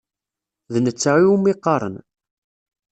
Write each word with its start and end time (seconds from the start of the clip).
D 0.73 0.75
netta 0.79 1.11
iwumi 1.21 1.53
qqaren. 1.57 1.95